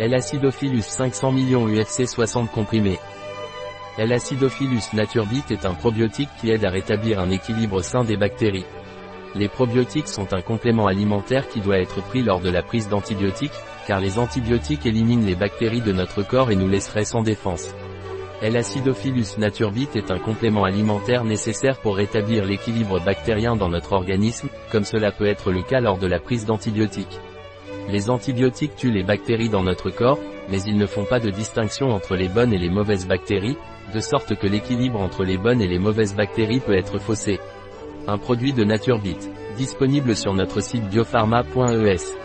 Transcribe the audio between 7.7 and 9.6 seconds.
sain des bactéries. Les